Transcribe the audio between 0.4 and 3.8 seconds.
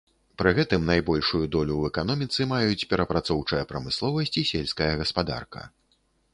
Пры гэтым найбольшую долю ў эканоміцы маюць перапрацоўчая